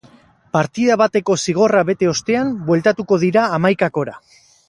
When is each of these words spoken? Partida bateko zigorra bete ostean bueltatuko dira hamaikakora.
Partida 0.55 0.95
bateko 1.01 1.35
zigorra 1.47 1.83
bete 1.91 2.09
ostean 2.13 2.49
bueltatuko 2.71 3.21
dira 3.27 3.47
hamaikakora. 3.59 4.19